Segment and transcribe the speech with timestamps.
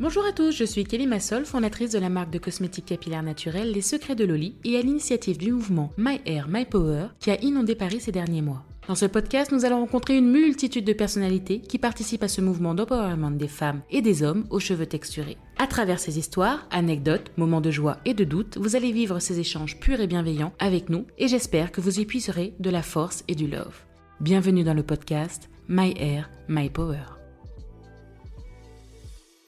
[0.00, 3.70] Bonjour à tous, je suis Kelly Massol, fondatrice de la marque de cosmétiques capillaires naturels
[3.70, 7.40] Les Secrets de Loli et à l'initiative du mouvement My Hair, My Power qui a
[7.40, 8.64] inondé Paris ces derniers mois.
[8.88, 12.74] Dans ce podcast, nous allons rencontrer une multitude de personnalités qui participent à ce mouvement
[12.74, 15.38] d'empowerment des femmes et des hommes aux cheveux texturés.
[15.58, 19.38] À travers ces histoires, anecdotes, moments de joie et de doute, vous allez vivre ces
[19.38, 23.22] échanges purs et bienveillants avec nous et j'espère que vous y puiserez de la force
[23.28, 23.84] et du love.
[24.20, 27.23] Bienvenue dans le podcast My Hair, My Power.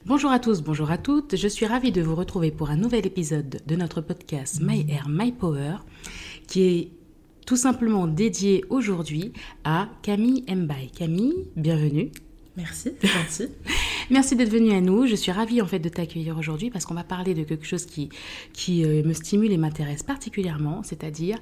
[0.07, 1.35] Bonjour à tous, bonjour à toutes.
[1.35, 5.07] Je suis ravie de vous retrouver pour un nouvel épisode de notre podcast My Air,
[5.09, 5.79] My Power,
[6.47, 6.91] qui est
[7.45, 9.33] tout simplement dédié aujourd'hui
[9.65, 10.93] à Camille Mbaye.
[10.93, 12.13] Camille, bienvenue.
[12.57, 13.49] Merci, c'est gentil.
[14.09, 15.07] Merci d'être venue à nous.
[15.09, 17.87] Je suis ravie en fait de t'accueillir aujourd'hui parce qu'on va parler de quelque chose
[17.87, 18.09] qui,
[18.53, 21.39] qui euh, me stimule et m'intéresse particulièrement, c'est-à-dire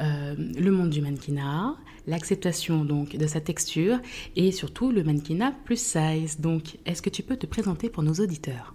[0.00, 1.74] euh, le monde du mannequinat,
[2.06, 3.98] l'acceptation donc de sa texture
[4.36, 6.38] et surtout le mannequinat plus size.
[6.38, 8.74] Donc, est-ce que tu peux te présenter pour nos auditeurs?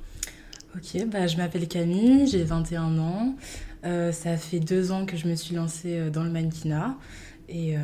[0.76, 3.36] Ok, bah, je m'appelle Camille, j'ai 21 ans.
[3.86, 6.98] Euh, ça fait deux ans que je me suis lancée dans le mannequinat
[7.48, 7.76] et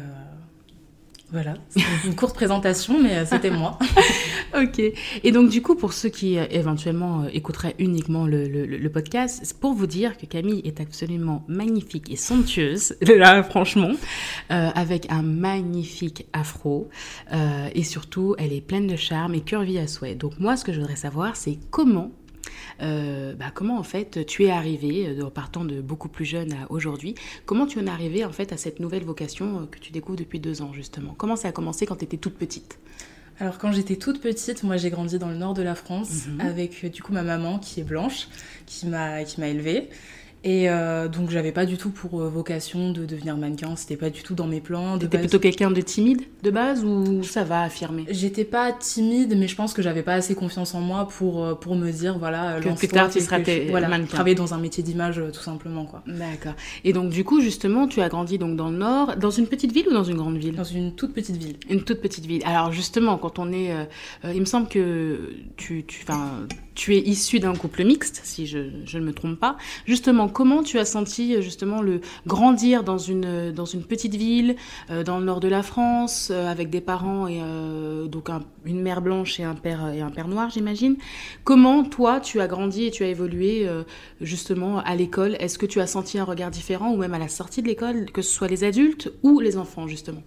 [1.32, 1.56] voilà,
[2.06, 3.80] une courte présentation, mais euh, c'était moi.
[4.56, 4.80] ok.
[5.24, 9.60] Et donc, du coup, pour ceux qui euh, éventuellement euh, écouteraient uniquement le, podcast, c'est
[9.60, 13.92] pour vous dire que Camille est absolument magnifique et somptueuse, là, franchement,
[14.50, 16.90] avec un magnifique afro.
[17.74, 20.16] et surtout, elle est pleine de charme et curvy à souhait.
[20.16, 22.12] Donc, moi, ce que je voudrais savoir, c'est comment
[22.82, 26.54] euh, bah, comment en fait tu es arrivé, euh, en partant de beaucoup plus jeune
[26.54, 27.16] à aujourd'hui,
[27.46, 30.18] comment tu en es arrivé en fait à cette nouvelle vocation euh, que tu découvres
[30.18, 31.14] depuis deux ans justement?
[31.18, 32.80] Comment ça a commencé quand tu étais toute petite?
[33.40, 36.42] Alors quand j'étais toute petite, moi j'ai grandi dans le nord de la France mhm.
[36.42, 38.28] avec du coup ma maman qui est blanche,
[38.66, 39.90] qui m'a qui m'a élevée
[40.46, 44.12] et euh, donc j'avais pas du tout pour euh, vocation de devenir mannequin, c'était pas
[44.12, 45.00] du tout dans mes plans.
[45.00, 49.48] T'étais plutôt quelqu'un de timide de base ou ça va affirmer J'étais pas timide, mais
[49.48, 52.60] je pense que j'avais pas assez confiance en moi pour, euh, pour me dire voilà.
[52.62, 53.40] Que plus tard tu seras
[53.72, 56.04] voilà, Travailler dans un métier d'image tout simplement quoi.
[56.06, 56.54] D'accord.
[56.84, 59.72] Et donc du coup justement tu as grandi donc dans le nord, dans une petite
[59.72, 60.54] ville ou dans une grande ville?
[60.54, 61.58] Dans une toute petite ville.
[61.72, 62.44] Une toute petite ville.
[62.46, 63.74] Alors justement quand on est,
[64.24, 66.06] il me semble que tu, tu,
[66.76, 69.58] tu es issu d'un couple mixte si je, ne me trompe pas.
[69.86, 74.16] Justement comment tu as senti euh, justement le grandir dans une, euh, dans une petite
[74.16, 74.56] ville,
[74.92, 77.42] euh, dans le nord de la France, avec des parents et
[78.10, 78.30] donc
[78.66, 80.98] une mère blanche et un père, et un père noir, j'imagine.
[81.44, 83.68] Comment toi, tu as grandi et tu as évolué
[84.20, 85.38] justement à l'école?
[85.40, 88.12] Est-ce que tu as senti un regard différent ou même à la sortie de l'école,
[88.12, 90.24] que ce soit les adultes ou les enfants justement?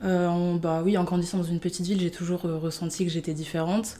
[0.00, 3.98] Bah oui, en grandissant dans une petite ville, j'ai toujours ressenti que j'étais différente.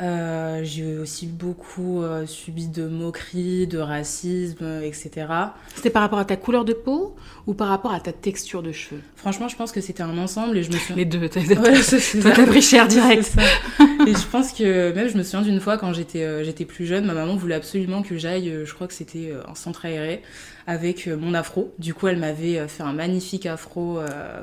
[0.00, 5.26] Euh, j'ai aussi beaucoup euh, subi de moqueries, de racisme, etc.
[5.74, 7.14] C'était par rapport à ta couleur de peau
[7.46, 9.02] ou par rapport à ta texture de cheveux?
[9.16, 10.94] Franchement, je pense que c'était un ensemble et je me suis...
[10.94, 13.32] Les deux, t'as ouais, pris cher direct.
[14.06, 16.86] et je pense que même je me souviens d'une fois quand j'étais euh, j'étais plus
[16.86, 20.22] jeune, ma maman voulait absolument que j'aille, je crois que c'était un centre aéré,
[20.66, 21.74] avec mon afro.
[21.78, 23.98] Du coup, elle m'avait fait un magnifique afro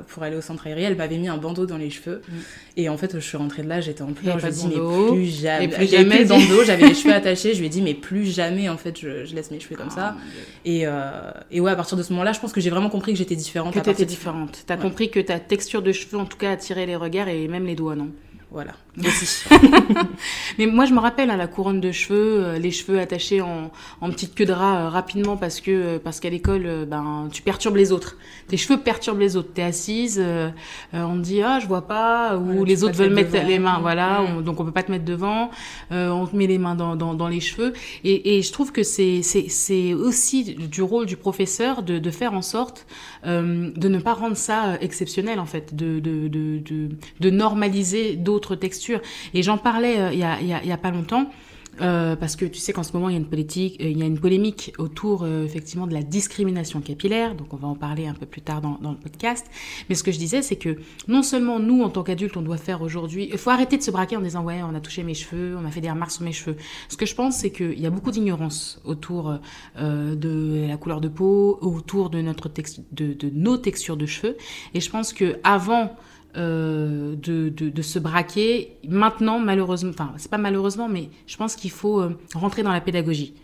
[0.08, 0.82] pour aller au centre aéré.
[0.82, 2.22] Elle m'avait mis un bandeau dans les cheveux.
[2.28, 2.32] Mm.
[2.76, 4.38] Et en fait, je suis rentrée de là, j'étais en pleurs.
[4.38, 5.47] Je me dis, mais plus jamais.
[5.60, 6.24] Et plus jamais.
[6.24, 7.54] dans le dos, j'avais les cheveux attachés.
[7.54, 9.90] Je lui ai dit, mais plus jamais, en fait, je, je laisse mes cheveux comme
[9.90, 10.16] ça.
[10.16, 10.20] Ah,
[10.64, 13.12] et, euh, et ouais, à partir de ce moment-là, je pense que j'ai vraiment compris
[13.12, 13.74] que j'étais différente.
[13.74, 14.64] Que t'étais différente.
[14.66, 17.66] T'as compris que ta texture de cheveux, en tout cas, attirait les regards et même
[17.66, 18.10] les doigts, non?
[18.50, 18.72] Voilà.
[20.58, 23.40] Mais moi, je me rappelle, à hein, la couronne de cheveux, euh, les cheveux attachés
[23.40, 23.70] en,
[24.00, 27.42] en petite queue de rat euh, rapidement parce que euh, parce qu'à l'école, ben, tu
[27.42, 28.16] perturbes les autres.
[28.48, 29.50] Tes cheveux perturbent les autres.
[29.52, 30.22] T'es assise,
[30.92, 34.22] on te dit ah je vois pas, ou les autres veulent mettre les mains, voilà,
[34.22, 34.42] mm.
[34.42, 35.50] donc on peut pas te mettre devant.
[35.90, 37.72] on te met les mains dans, dans, dans les cheveux.
[38.04, 42.32] Et, et, je trouve que c'est c'est aussi du rôle du professeur de, de faire
[42.32, 42.86] en sorte
[43.24, 46.88] de ne pas rendre ça exceptionnel en fait, de de de, de,
[47.20, 49.00] de normaliser d'autres textures.
[49.34, 51.30] Et j'en parlais euh, il y, a, y, a, pas longtemps.
[51.80, 53.98] Euh, parce que tu sais qu'en ce moment il y a une politique, euh, il
[53.98, 58.08] y a une polémique autour effectivement de la discrimination capillaire, donc on va en parler
[58.08, 59.46] un peu plus tard dans, le podcast.
[59.88, 62.56] Mais ce que je disais, c'est que non seulement nous en tant qu'adultes, on doit
[62.56, 65.14] faire aujourd'hui, il faut arrêter de se braquer en disant ouais, on a touché mes
[65.14, 66.56] cheveux, on a fait des remarques sur mes cheveux.
[66.88, 69.38] Ce que je pense, c'est qu'il y a beaucoup d'ignorance autour
[69.78, 72.50] de la couleur de peau, autour de notre
[72.90, 74.36] de, de nos textures de cheveux,
[74.74, 75.96] et je pense que avant
[76.38, 78.76] euh, de, de, se braquer.
[78.88, 82.80] Maintenant, malheureusement, enfin, c'est pas malheureusement, mais je pense qu'il faut euh, rentrer dans la
[82.80, 83.34] pédagogie.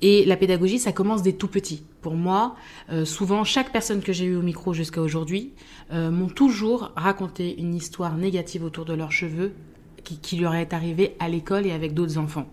[0.00, 1.82] Et la pédagogie, ça commence des tout petits.
[2.00, 2.56] Pour moi,
[2.90, 5.52] euh, souvent, chaque personne que j'ai eue au micro jusqu'à aujourd'hui
[5.92, 9.52] m'ont toujours raconté une histoire négative autour de leurs cheveux
[10.04, 12.46] qui, qui leur est arrivée à l'école et avec d'autres enfants.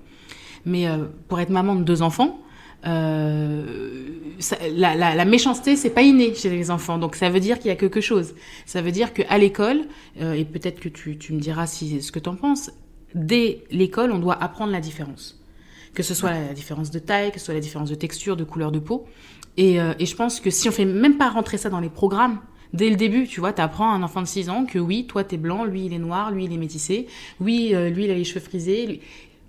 [0.66, 0.88] Mais
[1.28, 2.40] pour être maman de deux enfants,
[2.86, 3.64] euh,
[4.76, 6.98] la, méchanceté, c'est pas inné chez les enfants.
[6.98, 8.36] Donc ça veut dire qu'il y a quelque chose.
[8.66, 9.82] Ça veut dire qu'à l'école,
[10.22, 12.72] euh, et peut-être que tu, tu, me diras si, ce que tu en penses,
[13.14, 15.42] dès l'école, on doit apprendre la différence.
[15.94, 18.44] que ce soit la différence de taille, que ce soit la différence de texture, de
[18.44, 19.06] couleur de peau.
[19.58, 22.40] Et, euh, je pense que si on fait même pas rentrer ça dans les programmes,
[22.74, 25.08] dès le début, tu vois, tu apprends à un enfant de 6 ans que oui,
[25.08, 27.08] toi t'es blanc, lui il est noir, lui il est métissé,
[27.40, 29.00] oui, lui il a les cheveux frisés.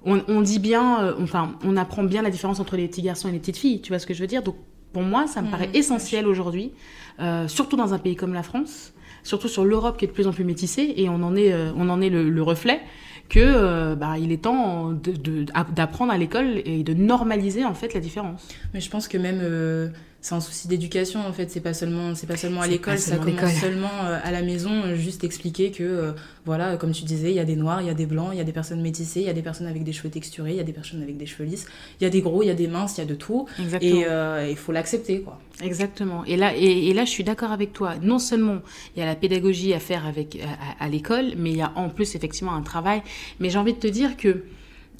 [0.06, 3.28] On, on dit bien, euh, enfin, on apprend bien la différence entre les petits garçons
[3.28, 4.42] et les petites filles, tu vois ce que je veux dire?
[4.42, 4.56] Donc
[4.92, 5.50] pour moi, ça me Mhm.
[5.50, 6.72] paraît essentiel aujourd'hui,
[7.20, 8.92] euh, surtout dans un pays comme la France,
[9.24, 11.72] surtout sur l'Europe qui est de plus en plus métissée, et on en est, euh,
[11.76, 12.80] on en est le, le reflet,
[13.28, 15.44] que euh, bah, il est temps de- de-
[15.74, 18.46] d'apprendre à l'école et de normaliser en fait la différence.
[18.72, 19.88] Mais je pense que même euh,
[20.20, 21.50] c'est un souci d'éducation en fait.
[21.50, 24.42] C'est pas seulement c'est pas seulement à l'école, ça seulement commence seulement euh, à la
[24.42, 24.70] maison.
[24.84, 26.12] euh, Juste expliquer que euh,
[26.44, 28.38] voilà, comme tu disais, il y a des noirs, il y a des blancs, il
[28.38, 30.56] y a des personnes métissées, il y a des personnes avec des cheveux texturés, il
[30.56, 31.66] y a des personnes avec des cheveux lisses,
[32.00, 33.46] il y a des gros, il y a des minces, il y a de tout.
[33.60, 34.00] Exactement.
[34.00, 35.38] Et euh, il faut l'accepter quoi.
[35.62, 36.24] Exactement.
[36.24, 37.94] Et là, et, et là, je suis d'accord avec toi.
[38.02, 38.58] Non seulement
[38.96, 41.62] il y a la pédagogie à faire avec à, à- à l'école, mais il y
[41.62, 43.02] a en plus effectivement un travail.
[43.40, 44.44] Mais j'ai envie de te dire que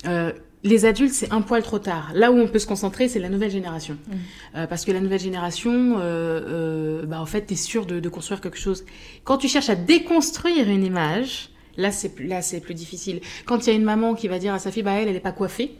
[0.07, 0.33] euh,
[0.67, 2.11] les adultes, c'est un poil trop tard.
[2.15, 3.97] Là où on peut se concentrer, c'est la nouvelle génération.
[4.09, 4.19] Mhm.
[4.57, 8.01] Euh, parce que la nouvelle génération, euh, euh, bah, en fait, tu es sûr de,
[8.01, 8.85] de construire quelque chose.
[9.25, 13.21] Quand tu cherches à déconstruire une image, là, c'est plus, là, c'est plus difficile.
[13.45, 15.15] Quand il y a une maman qui va dire à sa fille, bah, elle, elle
[15.15, 15.73] n'est pas coiffée.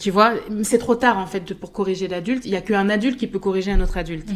[0.00, 0.32] Tu vois,
[0.62, 2.46] c'est trop tard en fait pour corriger l'adulte.
[2.46, 4.28] Il y a qu'un adulte qui peut corriger un autre adulte.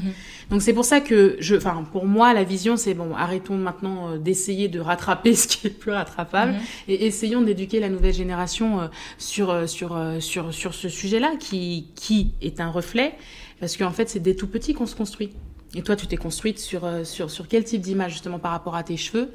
[0.51, 4.11] Donc c'est pour ça que je, enfin pour moi la vision c'est bon, arrêtons maintenant
[4.11, 6.61] euh, d'essayer de rattraper ce qui est plus rattrapable Mhm.
[6.89, 11.87] et essayons d'éduquer la nouvelle génération euh, sur euh, sur sur sur ce sujet-là qui
[11.95, 13.15] qui est un reflet
[13.59, 15.31] parce qu'en fait c'est dès tout petit qu'on se construit.
[15.75, 18.83] Et toi tu t'es construite sur sur sur quel type d'image justement par rapport à
[18.83, 19.31] tes cheveux?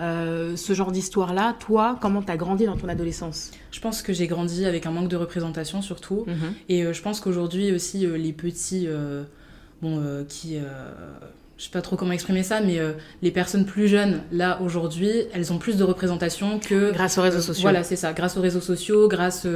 [0.00, 3.52] Euh, ce genre d'histoire-là, toi, comment t'as grandi dans ton adolescence?
[3.70, 6.26] Je pense que j'ai grandi avec un manque de représentation surtout.
[6.68, 8.88] Et euh, je pense qu'aujourd'hui aussi, euh, les petits,
[9.82, 10.56] bon, qui.
[11.56, 12.80] je sais pas trop comment exprimer ça, mais
[13.22, 16.92] les personnes plus jeunes, là, aujourd'hui, elles ont plus de représentation que.
[16.92, 17.62] Grâce aux réseaux sociaux.
[17.62, 18.12] Voilà, c'est ça.
[18.12, 19.46] Grâce aux réseaux sociaux, grâce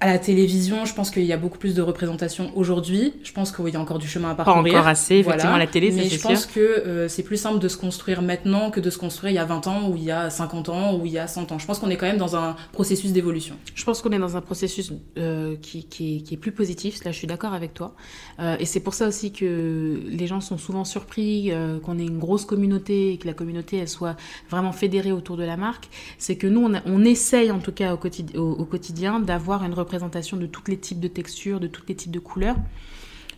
[0.00, 3.12] à la télévision, je pense qu'il y a beaucoup plus de représentation aujourd'hui.
[3.22, 4.74] Je pense qu'il y a encore du chemin à Pas parcourir.
[4.76, 5.66] encore assez, effectivement, Voilà.
[5.66, 6.30] la télé, ça Mais c'est je sûr.
[6.30, 9.36] pense que euh, c'est plus simple de se construire maintenant que de se construire il
[9.36, 11.52] y a 20 ans, ou il y a 50 ans, ou il y a 100
[11.52, 11.58] ans.
[11.58, 13.56] Je pense qu'on est quand même dans un processus d'évolution.
[13.74, 17.04] Je pense qu'on est dans un processus euh, qui, qui, est, qui est plus positif.
[17.04, 17.94] Là, je suis d'accord avec toi.
[18.40, 22.06] Euh, et c'est pour ça aussi que les gens sont souvent surpris euh, qu'on ait
[22.06, 24.16] une grosse communauté et que la communauté elle soit
[24.50, 25.88] vraiment fédérée autour de la marque.
[26.18, 29.20] C'est que nous, on, a- on essaye en tout cas au, quotidi- au, au quotidien
[29.20, 32.56] d'avoir une représentation de tous les types de textures, de tous les types de couleurs.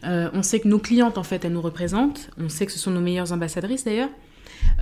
[0.05, 2.31] Euh, on sait que nos clientes, en fait, elles nous représentent.
[2.39, 4.11] On sait que ce sont nos meilleures ambassadrices d'ailleurs.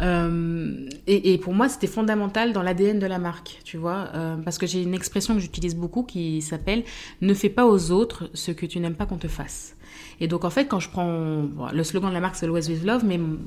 [0.00, 4.58] Euh, et, pour moi, c'était fondamental dans l'ADN de la marque, tu vois, euh, parce
[4.58, 6.84] que j'ai une expression que j'utilise beaucoup qui s'appelle
[7.20, 9.76] ne fais pas aux autres ce que tu n'aimes pas qu'on te fasse.
[10.20, 11.42] Et donc en fait, quand je prends
[11.72, 13.38] le slogan de la marque, c'est Always with Love, mais mon,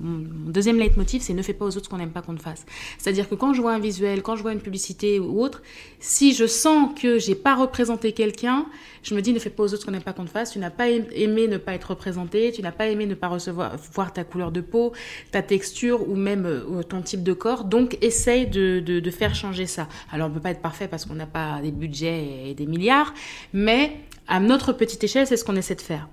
[0.48, 2.66] deuxième leitmotiv, c'est ne fais pas aux autres ce qu'on n'aime pas qu'on te fasse.
[2.98, 5.62] C'est-à-dire que quand je vois un visuel, quand je vois une publicité ou autre,
[6.00, 8.66] si je sens que j'ai pas représenté quelqu'un,
[9.04, 10.52] je me dis ne fais pas aux autres ce qu'on n'aime pas qu'on te fasse.
[10.52, 13.76] Tu n'as pas aimé ne pas être représenté, tu n'as pas aimé ne pas recevoir
[13.94, 14.94] voir ta couleur de peau,
[15.32, 17.64] ta texture ou même euh, ton type de corps.
[17.64, 19.88] Donc essaye de, de, faire changer ça.
[20.12, 23.14] Alors on peut pas être parfait parce qu'on n'a pas des budgets et des milliards,
[23.54, 23.96] mais
[24.28, 26.10] à notre petite échelle, c'est ce qu'on essaie de faire.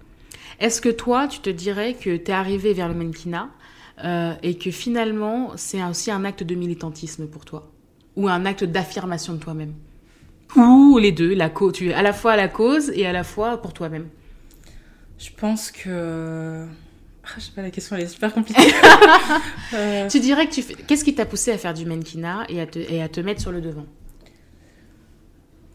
[0.60, 3.48] Est-ce que toi, tu te dirais que tu es arrivé vers le mannequinat
[4.04, 7.70] euh, et que finalement, c'est aussi un acte de militantisme pour toi?
[8.16, 9.74] Ou un acte d'affirmation de toi-même?
[10.56, 13.12] Ou les deux, la cause, tu es à la fois à la cause et à
[13.12, 14.08] la fois pour toi-même?
[15.18, 16.66] Je pense que.
[17.24, 18.60] Ah, je sais pas, la question elle est super compliquée.
[19.72, 20.74] Euh, Tu dirais que tu fais...
[20.74, 23.40] Qu'est-ce qui t'a poussé à faire du mannequinat et à te, et à te mettre
[23.40, 23.86] sur le devant?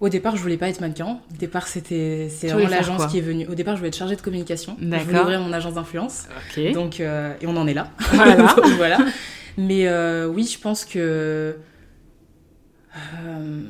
[0.01, 1.20] Au départ, je voulais pas être mannequin.
[1.34, 3.48] Au départ, c'était c'est vraiment l'agence qui est venue.
[3.48, 4.77] Au départ, je voulais être chargée de communication.
[4.79, 6.27] Je voulais ouvrir mon agence d'influence.
[6.74, 7.91] Donc, euh, et on en est là.
[8.13, 8.36] Voilà.
[8.56, 8.98] Donc, voilà.
[9.58, 11.56] Mais euh, oui, je pense que.
[12.96, 13.62] euh,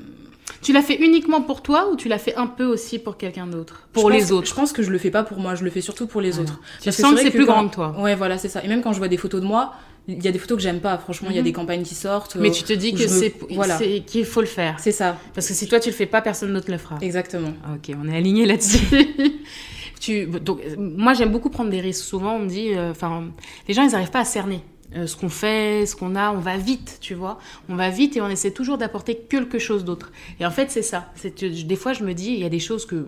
[0.61, 3.47] Tu l'as fait uniquement pour toi ou tu l'as fait un peu aussi pour quelqu'un
[3.47, 3.87] d'autre?
[3.93, 5.69] Pour les que- autres Je pense que je le fais pas pour moi, je le
[5.69, 6.41] fais surtout pour les Ah.
[6.41, 6.59] autres.
[6.79, 8.63] Tu Parce sens que c'est plus quand- grand que toi Ouais, voilà, c'est ça.
[8.63, 9.73] Et même quand je vois des photos de moi,
[10.11, 10.97] il y a des photos que j'aime pas.
[10.97, 11.45] Franchement, il y a Mhm.
[11.45, 12.35] des campagnes qui sortent.
[12.35, 13.77] Mais euh, tu te dis que me- c'est voilà.
[13.77, 14.77] c'est- qu'il faut le faire.
[14.79, 16.97] C'est ça, Parce que si toi tu le fais pas, personne d'autre le fera.
[17.01, 17.53] exactement.
[17.73, 18.79] Ok, on est aligné là-dessus.
[19.99, 22.03] tu, donc, euh, moi, j'aime beaucoup prendre des risques.
[22.05, 23.25] Souvent, on me dit, euh, enfin,
[23.67, 24.61] les gens, ils n'arrivent pas à cerner
[24.95, 26.31] euh, ce qu'on fait, ce qu'on a.
[26.31, 27.37] On va vite, tu vois.
[27.69, 30.11] On va vite et on essaie toujours d'apporter quelque chose d'autre.
[30.39, 31.11] Et en fait, c'est ça.
[31.15, 33.05] C'est que des fois, je me dis, il y a des choses que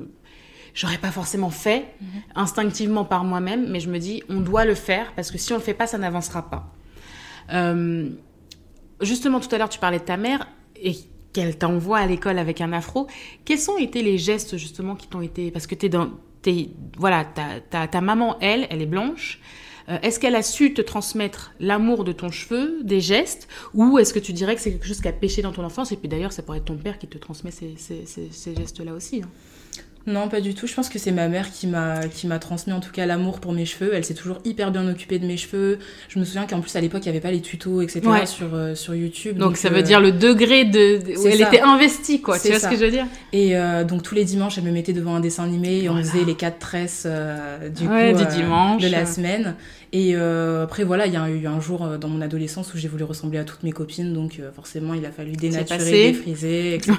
[0.76, 1.86] j'aurais pas forcément fait
[2.36, 5.58] instinctivement par moi-même, mais je me dis, on doit le faire parce que si on
[5.58, 6.72] le fait pas, ça n'avancera pas.
[7.54, 8.10] Euh,
[9.02, 10.96] justement, tout à l'heure, tu parlais de ta mère et
[11.34, 13.08] qu'elle t'envoie à l'école avec un afro.
[13.46, 16.10] Quels ont été les gestes justement qui t'ont été parce que t'es dans
[16.42, 19.40] t'es voilà ta, maman elle elle est blanche
[19.90, 24.14] euh, est-ce qu'elle a su te transmettre l'amour de ton cheveu, des gestes, ou est-ce
[24.14, 25.92] que tu dirais que c'est quelque chose qui a pêché dans ton enfance?
[25.92, 28.94] Et puis d'ailleurs, ça pourrait être ton père qui te transmet ces, ces, ces, gestes-là
[28.94, 29.24] aussi.
[29.24, 29.30] Hein.
[30.08, 30.66] Non, pas du tout.
[30.66, 33.40] Je pense que c'est ma mère qui m'a qui m'a transmis en tout cas l'amour
[33.40, 33.92] pour mes cheveux.
[33.94, 35.78] Elle s'est toujours hyper bien occupée de mes cheveux.
[36.10, 38.54] Je me souviens qu'en plus à l'époque il n'y avait pas les tutos etc sur
[38.54, 39.38] euh, sur YouTube.
[39.38, 42.40] Donc, ça veut euh, dire le degré de, où elle était investie quoi.
[42.40, 43.06] Tu vois ce que je veux dire?
[43.32, 45.98] Et euh, donc tous les dimanches elle me mettait devant un dessin animé et on
[45.98, 47.08] faisait les quatre tresses
[47.76, 49.56] du coup dimanche de la semaine.
[49.94, 53.04] Et après voilà il y a eu un jour dans mon adolescence où j'ai voulu
[53.04, 56.96] ressembler à toutes mes copines donc forcément il a fallu dénaturer, défriser etc.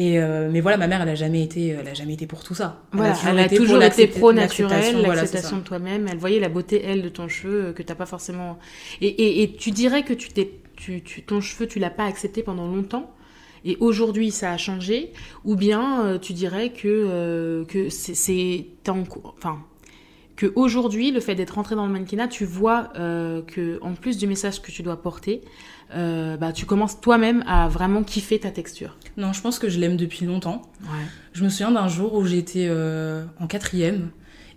[0.00, 2.42] Et euh, mais voilà, ma mère, elle a jamais été, elle a jamais été pour
[2.42, 2.80] tout ça.
[2.94, 6.08] Elle a toujours, elle a été, toujours été pro naturel, l'acceptation de toi-même.
[6.10, 8.58] Elle voyait la beauté elle de ton cheveu euh, que t'as pas forcément.
[9.02, 12.06] Et, et, et, tu dirais que tu t'es, tu, tu, ton cheveu, tu l'as pas
[12.06, 13.12] accepté pendant longtemps.
[13.66, 15.12] Et aujourd'hui, ça a changé?
[15.44, 19.58] Ou bien euh, tu dirais que que c'est, enfin
[20.40, 24.26] que aujourd'hui, le fait d'être rentré dans le mannequinat, tu vois que en plus du
[24.26, 25.42] message que tu dois porter,
[25.94, 29.80] euh, bah, tu commences toi-même à vraiment kiffer ta texture Non, je pense que je
[29.80, 30.62] l'aime depuis longtemps.
[30.82, 31.04] Ouais.
[31.32, 34.10] Je me souviens d'un jour où j'étais euh, en quatrième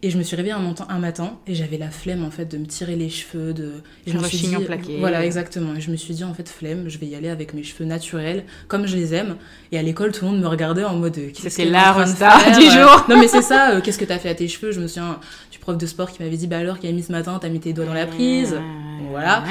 [0.03, 2.45] et je me suis réveillée un, matin, un matin et j'avais la flemme en fait
[2.45, 3.72] de me tirer les cheveux, de.
[4.05, 4.98] Et je me suis dit, plaqué.
[5.00, 5.74] Voilà, exactement.
[5.75, 7.86] Et je me suis dit en fait flemme, je vais y aller avec mes cheveux
[7.86, 9.38] naturels comme je les aime.
[9.72, 11.17] Et à l'école, tout le monde me regardait en mode.
[11.33, 13.05] C'était la star du jour.
[13.10, 13.79] non mais c'est ça.
[13.81, 14.74] Qu'est-ce que t'as fait à tes cheveux?
[14.74, 15.19] Je me souviens
[15.51, 17.72] du prof de sport qui m'avait dit bah alors mis ce matin, t'as mis tes
[17.72, 18.60] doigts dans la prise.
[19.10, 19.43] Voilà.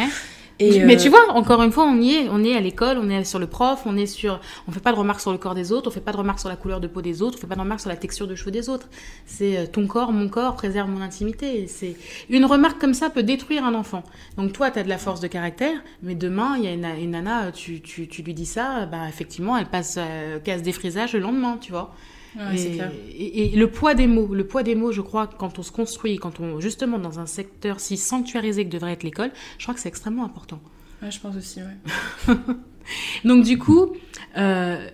[0.84, 3.08] Mais tu euh, vois, encore une fois, on y est, on est à l'école, on
[3.08, 5.54] est sur le prof, on est sur, on fait pas de remarques sur le corps
[5.54, 7.40] des autres, on fait pas de remarques sur la couleur de peau des autres, on
[7.40, 8.88] fait pas de remarques sur la texture de cheveux des autres.
[9.26, 11.66] C'est euh, ton corps, mon corps préserve mon intimité.
[11.66, 11.96] C'est
[12.28, 14.02] une remarque comme ça peut détruire un enfant.
[14.36, 17.10] Donc toi, tu as de la force de caractère, mais demain, il y a une,
[17.10, 21.12] nana, tu, tu, tu, lui dis ça, bah effectivement, elle passe euh, casse des frisages
[21.12, 21.94] le lendemain, tu vois
[22.38, 26.16] et, le poids des mots, le poids des mots, je crois, quand on se construit,
[26.16, 29.80] quand on justement dans un secteur si sanctuarisé que devrait être l'école, je crois que
[29.80, 30.60] c'est extrêmement important.
[31.02, 32.34] Ouais, je pense aussi, ouais.
[33.24, 33.92] Donc du coup,
[34.36, 34.88] euh,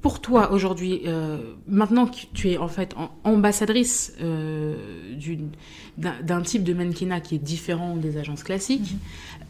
[0.00, 2.94] pour toi aujourd'hui, euh, maintenant que tu es en fait
[3.24, 4.74] ambassadrice euh,
[5.98, 8.98] d'un type de mannequinat qui est différent des agences classiques, mhm.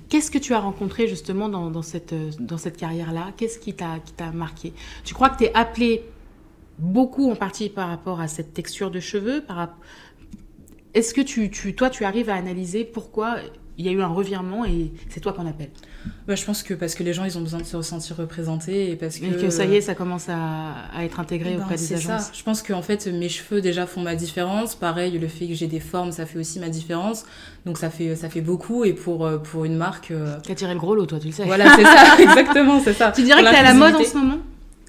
[0.09, 3.33] qu'est-ce que tu as rencontré justement dans, dans cette, dans cette carrière-là?
[3.37, 4.01] Qu'est-ce qui t'a
[4.33, 4.73] marqué?
[5.05, 6.03] Tu crois que tu es appelé
[6.83, 9.41] beaucoup en partie par rapport à cette texture de cheveux.
[9.41, 9.77] Par...
[10.95, 13.37] Est-ce que tu, tu, toi, tu arrives à analyser pourquoi
[13.79, 15.71] il y a eu un revirement et c'est toi qu'on appelle?
[16.27, 18.91] Bah, Je pense que parce que les gens, ils ont besoin de se ressentir représentés
[18.91, 19.27] et parce que...
[19.41, 22.23] que ça y est, ça commence à, à être intégré ben, auprès des agences.
[22.23, 22.31] Ça.
[22.35, 24.75] Je pense qu'en fait, mes cheveux déjà font ma différence.
[24.75, 27.25] Pareil, le fait que j'ai des formes, ça fait aussi ma différence.
[27.65, 30.11] Donc ça fait, ça fait beaucoup et pour, euh, pour une marque...
[30.11, 30.37] Euh...
[30.51, 31.45] A tiré le gros lot, toi, tu le sais.
[31.45, 33.13] Voilà, c'est ça, exactement, c'est ça.
[33.13, 34.39] Tu dirais que tu es à la mode en ce moment?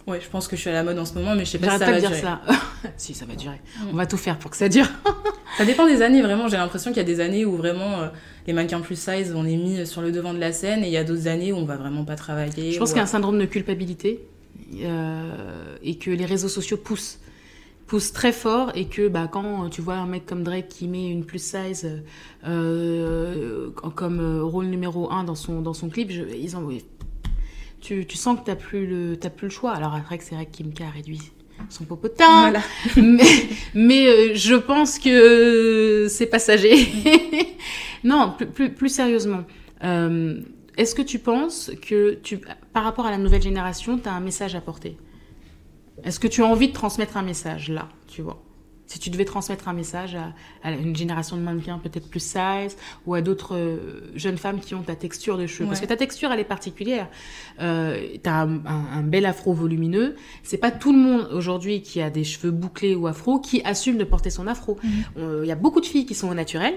[0.05, 1.59] Ouais, je pense que je suis à la mode en ce moment, mais je sais
[1.59, 2.41] pas si ça va dire ça.
[2.97, 3.61] si, ça va durer.
[3.79, 3.87] Mm.
[3.93, 4.87] On va tout faire pour que ça dure.
[5.57, 6.47] ça dépend des années, vraiment.
[6.49, 8.07] J'ai l'impression qu'il y a des années où vraiment euh,
[8.45, 10.93] les mannequins plus size, on est mis sur le devant de la scène, et il
[10.93, 12.73] y a d'autres années où on va vraiment pas travailler.
[12.73, 14.19] Je pense qu'il y a un syndrome de culpabilité
[14.81, 17.19] euh, et que les réseaux sociaux poussent
[17.87, 21.09] poussent très fort et que bah, quand tu vois un mec comme Drake qui met
[21.09, 21.87] une plus size
[22.47, 26.69] euh, comme rôle numéro 1 dans son, dans son clip, je, ils ont,
[27.83, 29.73] tu, tu sens que tu n'as plus, le, plus le choix.
[29.73, 31.21] Alors après, c'est vrai que Kimka a réduit
[31.69, 32.61] son popotin, voilà.
[32.97, 36.87] mais, mais euh, je pense que c'est passager.
[38.03, 39.43] non, plus, plus, plus sérieusement,
[39.83, 40.41] euh,
[40.77, 42.39] est-ce que tu penses que tu,
[42.73, 44.97] par rapport à la nouvelle génération, tu as un message à porter?
[46.03, 48.41] Est-ce que tu as envie de transmettre un message là, tu vois?
[48.87, 50.17] Si tu devais transmettre un message
[50.63, 54.75] à, une génération de mannequins peut-être plus size ou à d'autres euh, jeunes femmes qui
[54.75, 57.07] ont ta texture de cheveux, parce que ta texture elle est particulière.
[57.61, 60.15] Euh, tu as un, bel afro volumineux.
[60.43, 63.97] C'est pas tout le monde aujourd'hui qui a des cheveux bouclés ou afro qui assume
[63.97, 64.77] de porter son afro.
[64.83, 65.41] Mhm.
[65.43, 66.75] Il y a beaucoup de filles qui sont au naturel,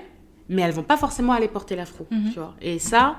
[0.48, 2.06] mais elles vont pas forcément aller porter l'afro.
[2.10, 2.30] Mhm.
[2.32, 2.54] Tu vois.
[2.60, 3.16] Et ça,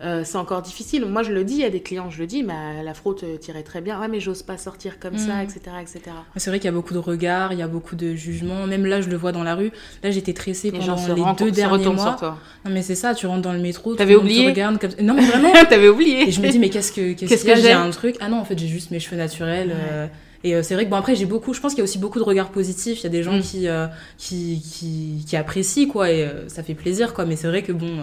[0.00, 1.04] euh, c'est encore difficile.
[1.06, 3.80] Moi, je le dis à des clients, je le dis, mais la fraude tirait très
[3.80, 4.00] bien.
[4.00, 5.80] Ouais, mais j'ose pas sortir comme ça, etc., mm.
[5.80, 6.00] etc.
[6.36, 8.66] C'est vrai qu'il y a beaucoup de regards, il y a beaucoup de jugements.
[8.66, 9.72] Même là, je le vois dans la rue.
[10.04, 11.98] Là, j'étais tressée pendant les deux derniers mois.
[11.98, 12.38] Sur toi.
[12.64, 13.14] Non, mais c'est ça.
[13.14, 14.52] Tu rentres dans le métro, t'avais oublié.
[14.54, 14.78] Comme...
[15.02, 15.52] Non, mais vraiment.
[15.68, 16.28] T'avais oublié.
[16.28, 18.44] Et je me dis, mais qu'est-ce que qu'est-ce que j'ai un truc Ah non, en
[18.44, 19.72] fait, j'ai juste mes cheveux naturels.
[19.74, 20.06] Euh,
[20.44, 21.98] et euh, c'est vrai que bon après j'ai beaucoup, je pense qu'il y a aussi
[21.98, 23.00] beaucoup de regards positifs.
[23.00, 23.42] Il y a des gens mm.
[23.42, 23.68] qui,
[24.16, 27.24] qui, qui, qui apprécient quoi et ça fait plaisir quoi.
[27.24, 28.02] Mais c'est vrai que bon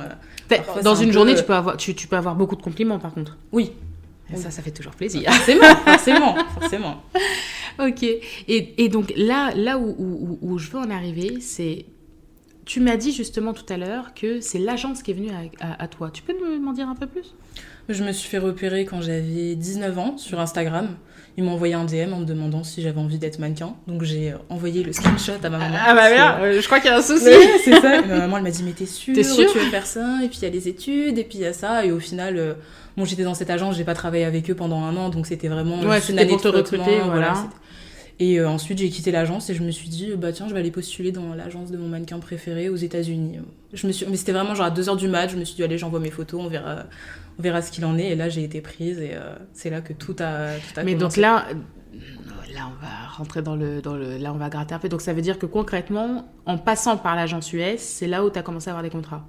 [0.84, 3.38] dans une journée, tu, peux avoir, tu, tu, peux avoir beaucoup de compliments par contre.
[3.51, 3.72] Oui.
[4.36, 5.32] Ça, ça fait toujours plaisir.
[5.32, 7.04] Forcément, forcément, forcément.
[7.80, 8.04] Ok.
[8.04, 11.86] Et, et, donc là, là où, où, où je veux en arriver, c'est
[12.65, 15.88] tu m'as dit justement tout à l'heure que c'est l'agence qui est venue à, à,
[15.88, 16.10] toi.
[16.12, 17.36] Tu peux m'en dire un peu plus?
[17.88, 20.88] Je me suis fait repérer quand j'avais 19 ans sur Instagram.
[21.38, 23.75] Ils m'ont envoyé un DM en me demandant si j'avais envie d'être mannequin.
[23.88, 25.75] Donc j'ai euh, envoyé le screenshot à ma maman.
[25.86, 27.25] Ah bah merde, euh, je crois qu'il y a un souci.
[27.63, 27.98] c'est ça.
[27.98, 30.20] Et ma maman elle m'a dit mais t'es sûre, sûr tu veux faire ça?
[30.24, 31.86] Et puis il y a les études et puis il y a ça.
[31.86, 32.54] Et au final, euh,
[32.96, 35.50] bon j'étais dans cette agence, j'ai pas travaillé avec eux pendant un an, donc c'était
[35.50, 37.34] vraiment ouais, une année pour te recruter, voilà.
[38.19, 40.72] Et ensuite, j'ai quitté l'agence et je me suis dit, bah tiens, je vais aller
[40.72, 43.39] postuler dans l'agence de mon mannequin préféré aux États-Unis.
[43.74, 45.63] Je me suis, mais c'était vraiment genre à 2h du match, je me suis dit,
[45.63, 46.84] allez, j'envoie mes photos, on verra,
[47.38, 48.12] on verra ce qu'il en est.
[48.12, 49.12] Et là, j'ai été prise et
[49.53, 51.45] c'est là que tout a, tout a Mais donc là,
[52.55, 54.17] là, on va rentrer dans le, dans le.
[54.17, 54.89] Là, on va gratter un peu.
[54.89, 58.39] Donc, ça veut dire que concrètement, en passant par l'agence US, c'est là où tu
[58.39, 59.25] as commencé à avoir des contrats?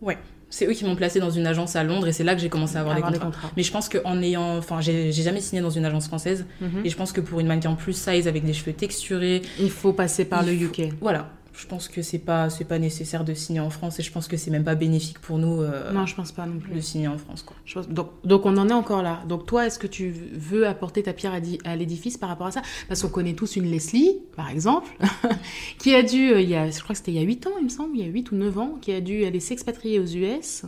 [0.00, 0.18] Ouais.
[0.48, 2.48] C'est eux qui m'ont placé dans une agence à Londres et c'est là que j'ai
[2.48, 3.50] commencé à avoir, des, contrats.
[3.56, 4.56] Mais je pense qu'en ayant.
[4.56, 6.46] Enfin, j'ai jamais signé dans une agence française.
[6.60, 6.82] Mhm.
[6.84, 9.42] Et je pense que pour une mannequin plus size avec des cheveux texturés.
[9.58, 10.92] Il faut passer par le UK.
[11.00, 14.12] Voilà je pense que c'est pas c'est pas nécessaire de signer en France et je
[14.12, 16.74] pense que c'est même pas bénéfique pour nous euh, non je pense pas non plus.
[16.74, 17.56] de signer en France quoi.
[17.88, 19.22] Donc, donc on en est encore là.
[19.26, 21.32] Donc toi est-ce que tu veux apporter ta pierre
[21.64, 22.62] à, l'édifice par rapport à ça?
[22.88, 24.90] Parce qu'on connaît tous une Leslie par exemple
[25.78, 27.46] qui a dû euh, il y a je crois que c'était il y a 8
[27.46, 29.40] ans il me semble il y a 8 ou 9 ans qui a dû aller
[29.40, 30.64] s'expatrier aux US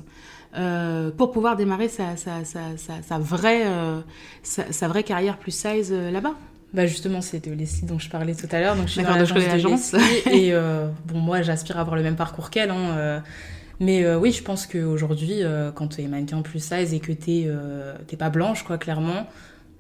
[0.57, 3.66] euh, pour pouvoir démarrer sa, sa, sa, sa vraie,
[4.42, 6.35] sa, vraie carrière plus size là-bas.
[6.75, 8.76] Bah justement, c'est de Leslie dont je parlais tout à l'heure.
[8.76, 9.98] Donc je suis dans l'agence de,
[10.30, 12.70] et euh, bon, moi, j'aspire à avoir le même parcours qu'elle.
[12.70, 13.20] Hein, euh.
[13.80, 15.40] mais euh, oui, je pense qu'aujourd'hui,
[15.75, 19.26] quand tu es mannequin plus size et que tu n'es pas blanche, quoi, clairement,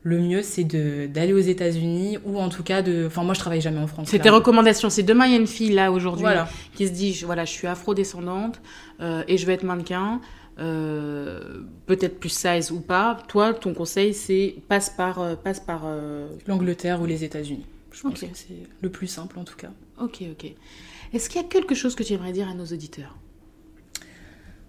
[0.02, 3.04] le mieux, c'est d'aller aux États-Unis ou en tout cas de.
[3.06, 4.08] Enfin, moi, je travaille jamais en France.
[4.10, 4.88] C'est tes recommandations.
[4.88, 6.26] C'est demain, il y a une fille là aujourd'hui
[6.74, 8.62] qui se dit voilà, je suis afro-descendante
[9.00, 10.22] et je vais être mannequin.
[10.58, 13.18] Euh, peut-être plus size ou pas.
[13.28, 17.64] Toi, ton conseil, c'est passe par, euh, passe par euh, l'Angleterre ou les États-Unis.
[17.92, 19.70] Je pense que c'est le plus simple en tout cas.
[20.00, 20.52] Ok, ok.
[21.12, 23.16] Est-ce qu'il y a quelque chose que tu aimerais dire à nos auditeurs?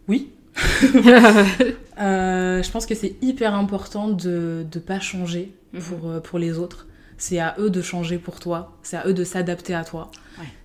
[0.08, 0.32] Oui.
[0.56, 5.82] je pense que c'est hyper important de ne pas changer mhm.
[5.82, 6.88] pour, pour les autres.
[7.18, 8.78] C'est à eux de changer pour toi.
[8.84, 10.12] C'est à eux de s'adapter à toi.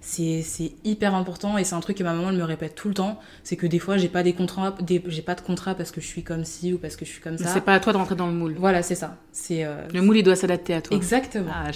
[0.00, 2.94] C'est hyper important et c'est un truc que ma maman elle me répète tout le
[2.94, 3.18] temps.
[3.42, 4.74] C'est que des fois, j'ai pas des contrats,
[5.06, 7.20] j'ai pas de contrat parce que je suis comme ci ou parce que je suis
[7.20, 7.48] comme ça.
[7.48, 8.54] C'est pas à toi de rentrer dans le moule.
[8.58, 9.16] Voilà, c'est ça.
[9.32, 10.96] C'est euh, le moule, il doit s'adapter à toi.
[10.96, 11.50] Exactement.
[11.52, 11.70] Ah,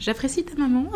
[0.00, 0.90] J'apprécie ta maman.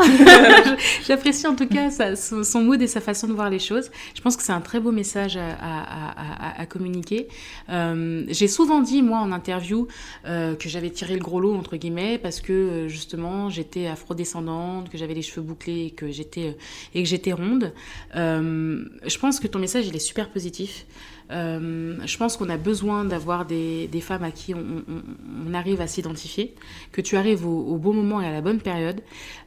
[1.06, 3.90] J'apprécie en tout cas son, mood et sa façon de voir les choses.
[4.14, 7.28] Je pense que c'est un très beau message à, à, communiquer.
[7.70, 9.86] Euh, j'ai souvent dit, moi, en interview,
[10.26, 14.98] euh, que j'avais tiré le gros lot, entre guillemets, parce que justement, j'étais afrodescendante, que
[14.98, 16.56] j'avais les cheveux bouclés et que j'étais
[16.94, 17.72] et que j'étais ronde.
[18.14, 20.86] Euh, je pense que ton message il est super positif.
[21.30, 26.54] Euh, je pense qu'on a besoin d'avoir des, femmes à qui on, arrive à s'identifier,
[26.90, 29.00] que tu arrives au, bon moment et à la bonne période.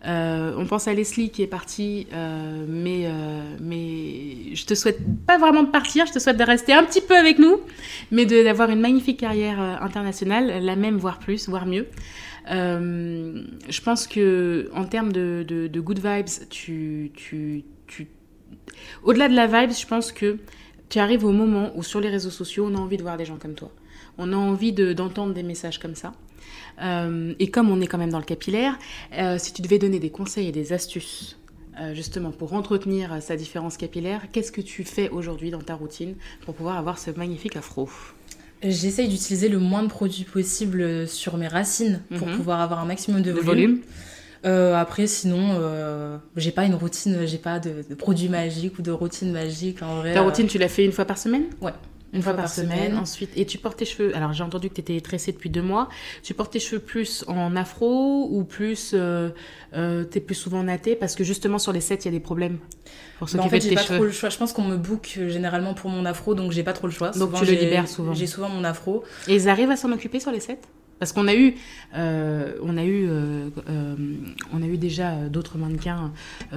[0.08, 2.08] Euh, on pense à Leslie qui est partie,
[2.68, 3.08] mais,
[3.62, 7.02] mais je te souhaite pas vraiment de partir, je te souhaite de rester un petit
[7.02, 7.60] peu avec nous,
[8.10, 11.86] mais d'avoir une magnifique carrière internationale, la même, voire plus, voire mieux.
[12.52, 16.28] Euh, je pense que en termes de, good vibes,
[19.04, 20.38] au-delà de la vibe, je pense que
[20.90, 23.26] tu arrives au moment où sur les réseaux sociaux, on a envie de voir des
[23.26, 23.72] gens comme toi.
[24.18, 26.14] On a envie d'entendre des messages comme ça.
[26.82, 28.78] Euh, et comme on est quand même dans le capillaire,
[29.14, 31.38] euh, si tu devais donner des conseils et des astuces
[31.92, 36.56] justement pour entretenir sa différence capillaire, qu'est-ce que tu fais aujourd'hui dans ta routine pour
[36.56, 37.90] pouvoir avoir ce magnifique afro?
[38.66, 42.36] J'essaye d'utiliser le moins de produits possible sur mes racines pour mhm.
[42.36, 43.80] pouvoir avoir un maximum de volume.
[44.46, 48.92] Euh, après, sinon, euh, j'ai pas une routine, j'ai pas de, produits magiques ou de
[48.92, 50.14] routine magique en vrai.
[50.14, 51.46] Ta routine, tu l'as fait une fois par semaine?
[51.62, 51.72] Ouais.
[52.16, 52.98] Une, fois, par, semaine.
[52.98, 54.16] Ensuite, et tu portes tes cheveux.
[54.16, 55.90] Alors, j'ai entendu que tu étais tressée depuis deux mois.
[56.24, 58.92] Tu portes tes cheveux plus en afro ou plus.
[58.94, 59.30] Euh,
[59.74, 62.12] euh tu es plus souvent natté Parce que justement, sur les sets, il y a
[62.12, 62.58] des problèmes.
[63.20, 64.30] Pour ceux bah, qui en fait, j'ai pas trop le choix.
[64.30, 66.94] Je pense qu'on me book euh, généralement pour mon afro, donc j'ai pas trop le
[66.94, 67.12] choix.
[67.12, 68.14] Donc, tu le libères souvent.
[68.14, 69.04] J'ai souvent mon afro.
[69.28, 70.60] Et ils arrivent à s'en occuper sur les sets
[71.00, 71.56] parce qu'on a eu,
[71.96, 73.96] euh, on a eu, euh, euh,
[74.54, 76.14] on a eu déjà d'autres mannequins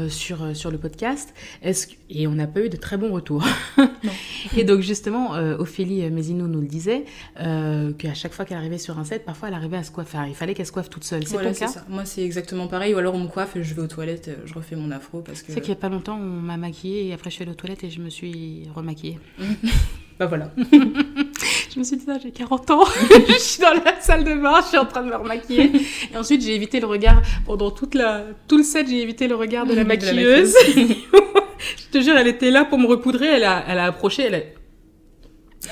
[0.09, 1.35] sur sur le podcast.
[1.62, 3.44] Est-ce et on n'a pas eu de très bons retours.
[4.57, 7.05] et donc justement, Ophélie Mézino nous le disait
[7.37, 10.18] qu'à chaque fois qu'elle arrivait sur un set, parfois elle arrivait à se coiffer.
[10.29, 11.27] il fallait qu'elle se coiffe toute seule.
[11.27, 11.85] C'est ton cas ça.
[11.88, 12.94] Moi, c'est exactement pareil.
[12.94, 15.42] Ou alors on me coiffe et je vais aux toilettes, je refais mon afro parce
[15.42, 15.53] que.
[15.53, 17.57] C'est qu'il y a pas longtemps, on m'a maquillée et après je suis allée aux
[17.57, 19.18] toilettes et je me suis remaquillée.
[20.18, 20.50] bah voilà.
[20.57, 22.85] je me suis dit, ça, j'ai 40 ans,
[23.28, 25.70] je suis dans la salle de bain, je suis en train de me remaquiller.
[26.12, 29.37] Et ensuite, j'ai évité le regard, pendant toute la, tout le set, j'ai évité le
[29.37, 30.54] regard de la maquilleuse.
[30.74, 34.35] je te jure, elle était là pour me repoudrer, elle a, elle a approché, elle
[34.35, 34.40] a...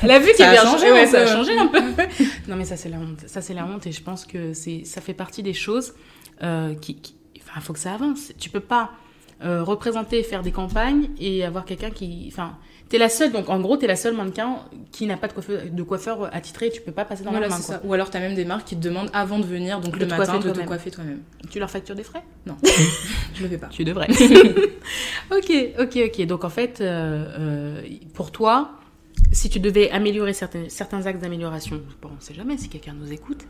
[0.03, 1.81] Elle a vu qu'il avait changé, ouais, ça a changé un peu.
[2.49, 3.21] non, mais ça, c'est la honte.
[3.27, 3.87] Ça, c'est la honte.
[3.87, 5.95] Et je pense que c'est, ça fait partie des choses
[6.43, 6.99] euh, qui,
[7.47, 8.33] Enfin, il faut que ça avance.
[8.39, 8.91] Tu peux pas
[9.45, 12.29] euh, représenter faire des campagnes et avoir quelqu'un qui.
[12.33, 14.59] Enfin, t'es la seule, donc en gros, t'es la seule mannequin
[14.93, 17.55] qui n'a pas de coiffeur, de coiffeur attitré, tu peux pas passer dans Voilà, la
[17.57, 17.61] main.
[17.61, 17.75] quoi.
[17.77, 17.81] ça.
[17.85, 20.07] Ou alors t'as même des marques qui te demandent avant de venir, donc De le
[20.07, 21.21] matin, de te coiffer toi-même.
[21.51, 22.23] Tu leur factures des frais?
[22.47, 22.57] Non,
[23.35, 23.69] je le fais pas.
[23.69, 24.09] Tu devrais.
[25.31, 26.27] ok, ok, ok.
[26.27, 27.83] Donc en fait, euh, euh,
[28.15, 28.71] pour toi,
[29.33, 32.95] si tu devais améliorer certains, certains axes d'amélioration, bon, on ne sait jamais si quelqu'un
[32.99, 33.43] nous écoute,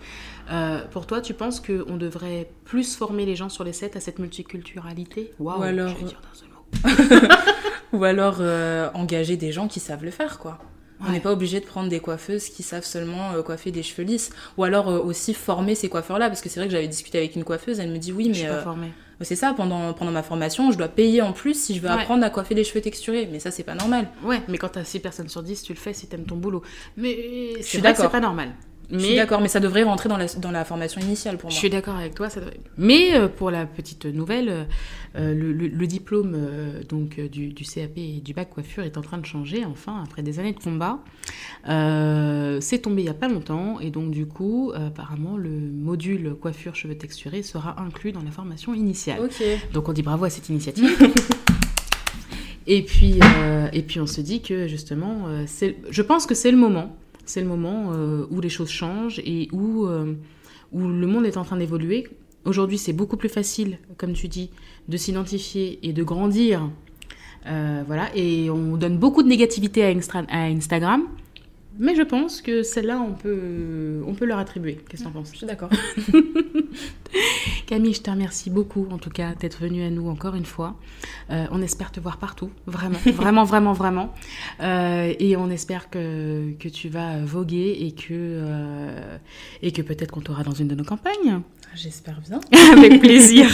[0.50, 4.00] euh, pour toi, tu penses qu'on devrait plus former les gens sur les sets à
[4.00, 5.32] cette multiculturalité?
[5.38, 6.55] Waouh, Ou alors- je vais dire seul mot.
[7.92, 10.58] Ou alors euh, engager des gens qui savent le faire, quoi.
[11.06, 14.02] On n'est pas obligé de prendre des coiffeuses qui savent seulement euh, coiffer des cheveux
[14.02, 14.30] lisses.
[14.56, 17.36] Ou alors euh, aussi former ces coiffeurs-là, parce que c'est vrai que j'avais discuté avec
[17.36, 18.92] une coiffeuse, elle me dit oui, Je mais suis pas formée.
[19.20, 21.94] c'est ça, pendant, pendant ma formation, je dois payer en plus si je veux Ouais.
[22.00, 23.28] apprendre à coiffer des cheveux texturés.
[23.30, 24.08] Mais ça, c'est pas normal.
[24.24, 26.36] Ouais, mais quand tu as 6 personnes sur 10, tu le fais si t'aimes ton
[26.36, 26.62] boulot.
[26.96, 28.54] Mais suis c'est pas normal.
[28.90, 31.54] Je suis d'accord, mais ça devrait rentrer dans la, dans la formation initiale pour Je
[31.54, 31.58] moi.
[31.60, 32.28] suis d'accord avec toi.
[32.30, 34.64] Ça devrait- Mais euh, pour la petite nouvelle, euh,
[35.16, 38.96] euh, le, le- le diplôme euh, donc, du, du CAP et du bac coiffure est
[38.96, 40.98] en train de changer, enfin, après des années de combat.
[42.60, 46.74] C'est tombé il n'y a pas longtemps, et donc du coup, apparemment, le module coiffure
[46.76, 49.20] cheveux texturés sera inclus dans la formation initiale.
[49.20, 49.42] Ok.
[49.72, 50.96] Donc on dit bravo à cette initiative.
[52.66, 55.44] et, puis, euh, et puis on se dit que justement, euh,
[55.90, 56.96] je pense que c'est le moment,
[57.26, 60.14] c'est le moment euh, où les choses changent et où, euh,
[60.72, 62.08] où le monde est en train d'évoluer.
[62.44, 64.50] Aujourd'hui, c'est beaucoup plus facile, comme tu dis,
[64.88, 66.70] de s'identifier et de grandir.
[67.46, 69.88] Euh, voilà, et on donne beaucoup de négativité à,
[70.38, 71.02] Instagram.
[71.78, 74.78] Mais je pense que celle-là, on peut, on peut leur attribuer.
[74.88, 75.30] Qu'est-ce que tu en penses?
[75.32, 75.70] Je suis d'accord.
[77.66, 80.76] Camille, je te remercie beaucoup, en tout cas, d'être venue à nous encore une fois.
[81.30, 84.14] Euh, on espère te voir partout, vraiment, vraiment, vraiment, vraiment.
[84.60, 89.18] Euh, et on espère que, que tu vas voguer et que, euh,
[89.62, 91.42] et que peut-être qu'on t'aura dans une de nos campagnes.
[91.76, 92.40] J'espère bien.
[92.72, 93.48] Avec plaisir.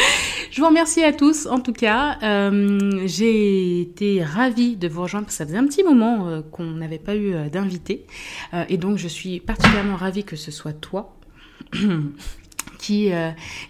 [0.50, 2.18] Je vous remercie à tous, en tout cas.
[2.22, 6.40] Euh, J'ai été ravie de vous rejoindre, parce que ça faisait un petit moment euh,
[6.40, 8.06] qu'on n'avait pas eu euh, d'invité.
[8.68, 11.14] Et donc, je suis particulièrement ravie que ce soit toi
[12.78, 13.10] qui,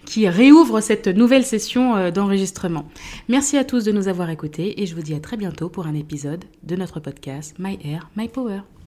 [0.05, 2.89] qui réouvre cette nouvelle session d'enregistrement.
[3.29, 5.87] Merci à tous de nous avoir écoutés et je vous dis à très bientôt pour
[5.87, 8.61] un épisode de notre podcast My Air, My Power.